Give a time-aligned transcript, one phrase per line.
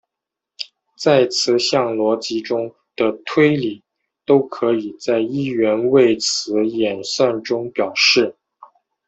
[0.97, 3.83] 在词项逻辑中的推理
[4.25, 8.35] 都可以在一元谓词演算中表示。